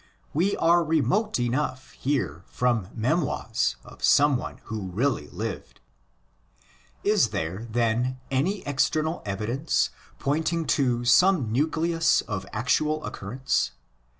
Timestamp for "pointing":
10.17-10.65